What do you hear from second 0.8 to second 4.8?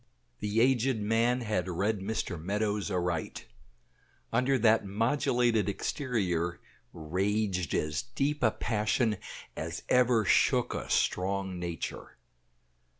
man had read Mr. Meadows aright; under